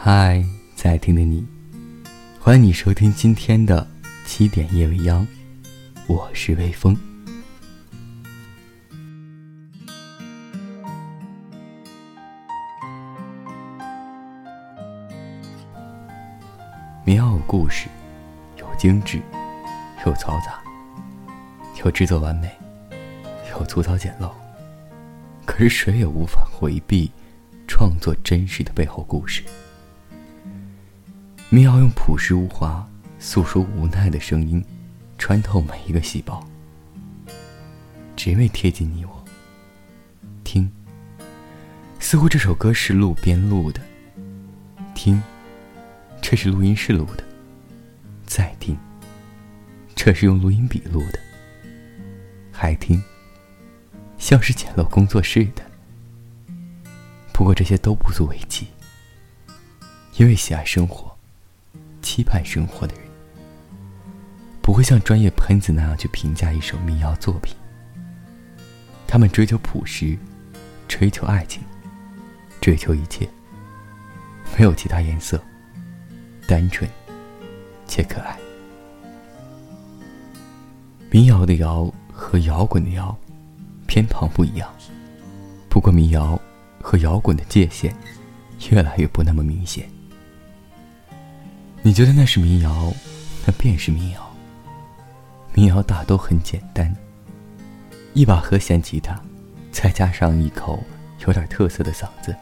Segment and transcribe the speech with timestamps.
[0.00, 0.44] 嗨，
[0.76, 1.44] 在听的你，
[2.38, 3.84] 欢迎你收听今天的
[4.24, 5.26] 七点夜未央，
[6.06, 6.96] 我是微风。
[17.04, 17.88] 民谣有故事，
[18.56, 19.20] 有精致，
[20.06, 20.60] 有嘈杂，
[21.84, 22.48] 有制作完美，
[23.50, 24.30] 有粗糙简陋。
[25.44, 27.10] 可是谁也无法回避
[27.66, 29.42] 创作真实的背后故事。
[31.50, 32.86] 民谣用朴实无华
[33.18, 34.62] 诉说无奈的声音，
[35.16, 36.46] 穿透每一个细胞，
[38.14, 39.24] 只为贴近你我。
[40.44, 40.70] 听，
[41.98, 43.80] 似乎这首歌是路边录的；
[44.94, 45.22] 听，
[46.20, 47.24] 这是录音室录的；
[48.26, 48.76] 再听，
[49.96, 51.18] 这是用录音笔录的；
[52.52, 53.02] 还听，
[54.18, 55.62] 像是简陋工作室的。
[57.32, 58.66] 不过这些都不足为奇，
[60.18, 61.07] 因为喜爱生活。
[62.02, 63.04] 期盼生活的人，
[64.62, 67.56] 不会像专业喷子那样去评价一首民谣作品。
[69.06, 70.18] 他们追求朴实，
[70.86, 71.62] 追求爱情，
[72.60, 73.28] 追求一切，
[74.56, 75.42] 没有其他颜色，
[76.46, 76.88] 单纯
[77.86, 78.38] 且可爱。
[81.10, 83.16] 民谣的谣和摇滚的摇
[83.86, 84.70] 偏旁不一样，
[85.70, 86.38] 不过民谣
[86.82, 87.94] 和摇滚的界限
[88.70, 89.88] 越来越不那么明显。
[91.88, 92.92] 你觉得那是民谣，
[93.46, 94.36] 那便是民谣。
[95.54, 96.94] 民谣大都很简单，
[98.12, 99.18] 一把和弦吉他，
[99.72, 100.84] 再加上一口
[101.26, 102.36] 有点特色的嗓子，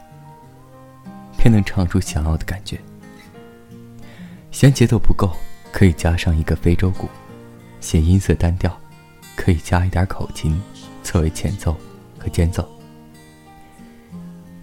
[1.37, 2.77] 便能唱出想要的感觉。
[4.51, 5.31] 嫌节奏不够，
[5.71, 7.07] 可以加上一个非洲鼓；
[7.79, 8.77] 嫌音色单调，
[9.37, 10.61] 可以加一点口琴
[11.03, 11.73] 作为前奏
[12.19, 12.69] 和间奏。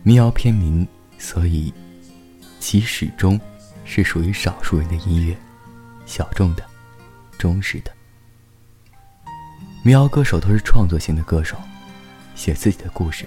[0.03, 1.73] 民谣偏民，所以
[2.61, 3.41] 其始终。
[3.85, 5.37] 是属于少数人的音乐，
[6.07, 6.65] 小众的，
[7.39, 7.93] 忠实的。
[9.83, 11.57] 民谣歌手都是创作型的歌手，
[12.35, 13.27] 写自己的故事，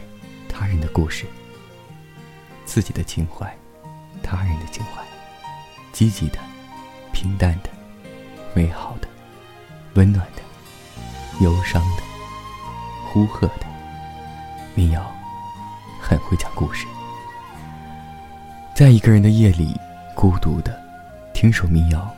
[0.49, 1.25] 他人的故事，
[2.65, 3.55] 自己的情怀，
[4.23, 5.03] 他人的情怀，
[5.93, 6.39] 积极的，
[7.13, 7.69] 平淡的，
[8.55, 9.07] 美好的，
[9.93, 10.41] 温暖的，
[11.41, 12.03] 忧伤的，
[13.05, 13.67] 呼喝的。
[14.73, 15.15] 民谣
[16.01, 16.85] 很会讲故事，
[18.75, 19.79] 在一个人的夜里。
[20.17, 20.75] 孤独的
[21.31, 22.11] 听首民谣，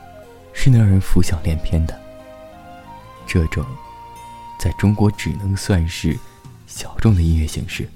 [0.54, 2.00] 是能让人浮想联翩的。
[3.26, 3.62] 这种
[4.58, 6.18] 在中国只能算是
[6.66, 7.86] 小众的音乐形式，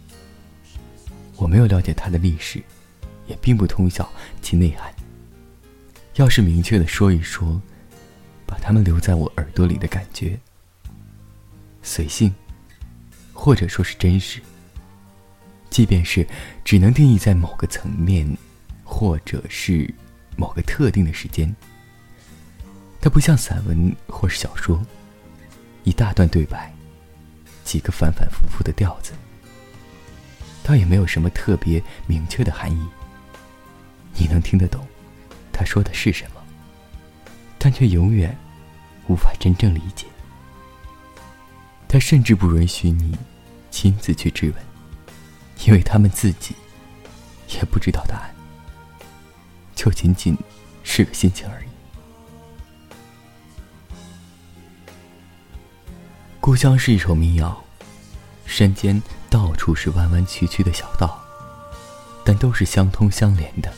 [1.37, 2.63] 我没有了解它的历史，
[3.27, 4.07] 也并不通晓
[4.43, 4.93] 其内涵。
[6.17, 7.59] 要是明确的说一说，
[8.45, 10.39] 把它们留在我耳朵里的感觉，
[11.83, 12.31] 随性，
[13.33, 14.43] 或者说是真实，
[15.71, 16.29] 即便是
[16.63, 18.37] 只能定义在某个层面。
[18.85, 19.93] 或者是
[20.37, 21.53] 某个特定的时间，
[23.01, 24.81] 它不像散文或是小说，
[25.83, 26.73] 一大段对白，
[27.65, 29.13] 几个反反复复的调子，
[30.63, 32.87] 倒也没有什么特别明确的含义。
[34.17, 34.87] 你能听得懂
[35.53, 36.43] 他说的是什么，
[37.59, 38.37] 但却永远
[39.09, 40.07] 无法真正理解。
[41.89, 43.17] 他甚至不允许你
[43.71, 44.65] 亲自去质问，
[45.65, 46.55] 因为他们自己
[47.51, 48.34] 也不知道答案。
[49.85, 50.35] 就仅仅
[50.83, 51.67] 是个心情而已。
[56.41, 57.63] 故乡是一首民谣，
[58.47, 61.23] 山间到处是弯弯曲曲的小道，
[62.25, 63.71] 但都是相通相连的。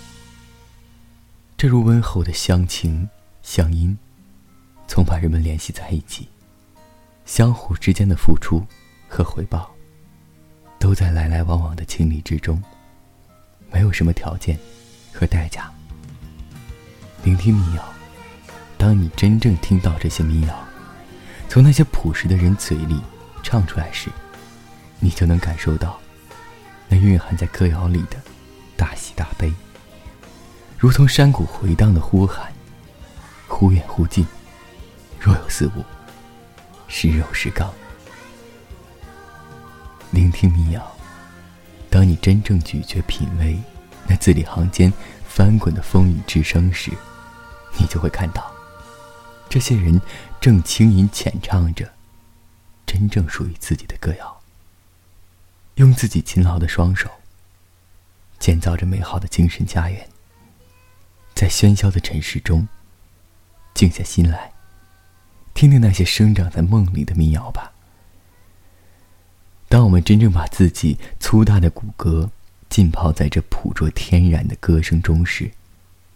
[1.56, 3.08] 正如温厚的乡情
[3.42, 3.98] 乡音，
[4.86, 6.28] 总把人们联系在一起。
[7.24, 8.64] 相互之间的付出
[9.08, 9.74] 和回报，
[10.78, 12.62] 都在来来往往的情理之中，
[13.72, 14.56] 没有什么条件
[15.12, 15.68] 和代价。
[17.26, 17.82] 聆听民谣，
[18.78, 20.64] 当你真正听到这些民谣
[21.48, 23.02] 从那些朴实的人嘴里
[23.42, 24.08] 唱出来时，
[25.00, 25.98] 你就能感受到
[26.88, 28.16] 那蕴含在歌谣里的
[28.76, 29.52] 大喜大悲，
[30.78, 32.52] 如同山谷回荡的呼喊，
[33.48, 34.24] 忽远忽近，
[35.18, 35.84] 若有似无，
[36.86, 37.74] 时柔时刚。
[40.12, 40.96] 聆听民谣，
[41.90, 43.58] 当你真正咀嚼品味
[44.06, 44.92] 那字里行间
[45.26, 46.92] 翻滚的风雨之声时。
[47.78, 48.52] 你就会看到，
[49.48, 50.00] 这些人
[50.40, 51.92] 正轻吟浅唱着
[52.86, 54.40] 真正属于自己的歌谣，
[55.76, 57.10] 用自己勤劳的双手
[58.38, 60.08] 建造着美好的精神家园。
[61.34, 62.66] 在喧嚣的尘世中，
[63.74, 64.52] 静下心来，
[65.52, 67.72] 听听那些生长在梦里的民谣吧。
[69.68, 72.30] 当我们真正把自己粗大的骨骼
[72.70, 75.50] 浸泡在这朴拙天然的歌声中时，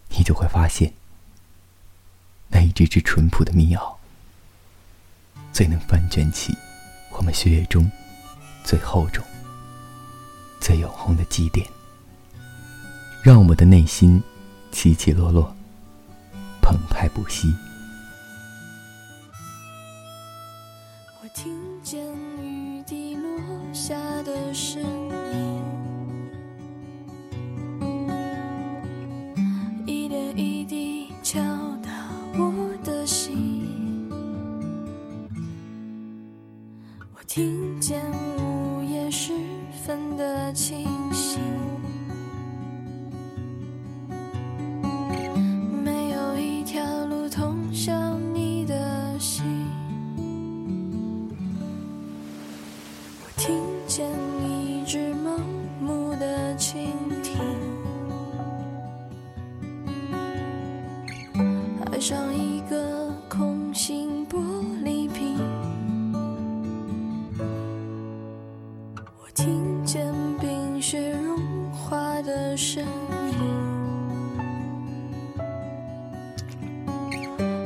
[0.09, 0.93] 你就会发现，
[2.51, 3.95] 那一只只淳朴的蜜袄，
[5.53, 6.53] 最能翻卷起
[7.11, 7.89] 我们血液中
[8.63, 9.23] 最厚重、
[10.59, 11.65] 最永恒的积淀，
[13.23, 14.21] 让我们的内心
[14.71, 15.55] 起起落落，
[16.61, 17.53] 澎湃不息。
[21.23, 22.05] 我听见
[22.43, 23.29] 雨滴落
[23.73, 24.81] 下的声
[25.33, 25.63] 音，
[29.85, 31.39] 一点一滴敲
[37.33, 37.70] 听
[69.33, 72.83] 听见冰雪融化的声
[73.31, 73.35] 音，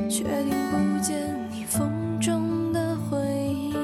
[0.08, 1.16] 却听不见
[1.50, 1.90] 你风
[2.20, 3.74] 中的回音。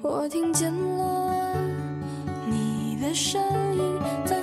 [0.00, 1.56] 我听见了
[2.48, 3.42] 你的声
[3.76, 4.40] 音，在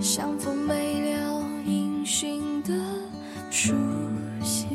[0.00, 2.72] 像风没了音讯的
[3.50, 3.74] 书
[4.42, 4.66] 信。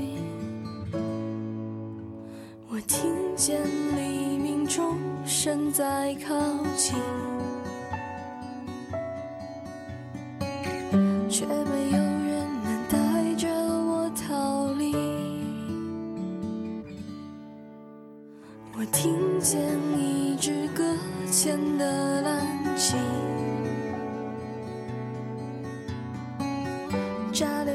[2.69, 3.59] 我听见
[3.97, 4.95] 黎明钟
[5.25, 6.35] 声在靠
[6.77, 6.95] 近，
[11.27, 14.93] 却没有人能带着我逃离。
[18.77, 19.59] 我听见
[19.97, 20.83] 一支搁
[21.31, 22.95] 浅的蓝鲸，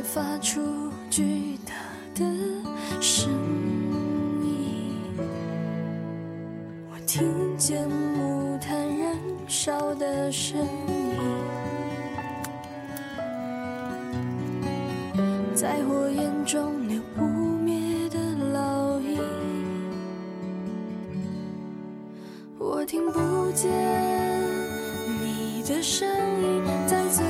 [0.02, 0.60] 发出
[1.10, 1.72] 巨大
[2.14, 2.24] 的
[3.00, 3.30] 声
[4.42, 4.94] 音。
[6.90, 9.16] 我听见木炭燃
[9.46, 10.58] 烧的声
[10.88, 11.16] 音，
[15.54, 18.18] 在火焰中留不灭的
[18.54, 19.18] 烙印。
[22.58, 23.70] 我听不见
[25.20, 27.24] 你的声音，在最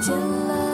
[0.00, 0.69] 见了